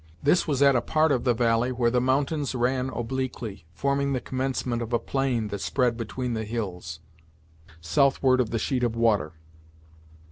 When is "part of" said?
0.81-1.25